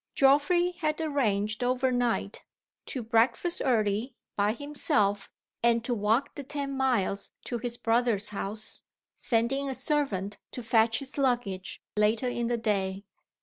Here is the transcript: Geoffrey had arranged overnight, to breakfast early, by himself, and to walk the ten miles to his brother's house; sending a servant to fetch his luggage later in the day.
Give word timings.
Geoffrey 0.15 0.71
had 0.79 0.99
arranged 0.99 1.63
overnight, 1.63 2.41
to 2.87 3.03
breakfast 3.03 3.61
early, 3.63 4.15
by 4.35 4.51
himself, 4.53 5.29
and 5.61 5.85
to 5.85 5.93
walk 5.93 6.33
the 6.33 6.41
ten 6.43 6.75
miles 6.75 7.33
to 7.45 7.59
his 7.59 7.77
brother's 7.77 8.29
house; 8.29 8.81
sending 9.13 9.69
a 9.69 9.75
servant 9.75 10.39
to 10.53 10.63
fetch 10.63 10.97
his 10.97 11.19
luggage 11.19 11.83
later 11.95 12.27
in 12.27 12.47
the 12.47 12.57
day. 12.57 13.03